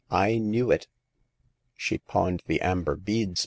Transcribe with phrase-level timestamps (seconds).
[0.09, 0.87] I knew it!'
[1.75, 3.39] She pawned the amber beads.